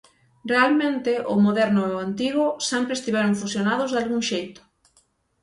[0.51, 4.61] Realmente o moderno e o antigo sempre estiveron fusionados dalgún xeito.